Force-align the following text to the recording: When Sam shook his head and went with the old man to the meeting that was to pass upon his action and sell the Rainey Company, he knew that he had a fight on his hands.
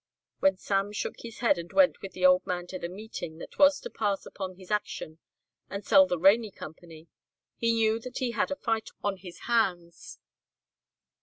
When 0.39 0.57
Sam 0.57 0.91
shook 0.93 1.19
his 1.19 1.41
head 1.41 1.59
and 1.59 1.71
went 1.71 2.01
with 2.01 2.13
the 2.13 2.25
old 2.25 2.47
man 2.47 2.65
to 2.69 2.79
the 2.79 2.89
meeting 2.89 3.37
that 3.37 3.59
was 3.59 3.79
to 3.81 3.89
pass 3.91 4.25
upon 4.25 4.55
his 4.55 4.71
action 4.71 5.19
and 5.69 5.85
sell 5.85 6.07
the 6.07 6.17
Rainey 6.17 6.49
Company, 6.49 7.07
he 7.55 7.71
knew 7.73 7.99
that 7.99 8.17
he 8.17 8.31
had 8.31 8.49
a 8.49 8.55
fight 8.55 8.89
on 9.03 9.17
his 9.17 9.41
hands. 9.41 10.17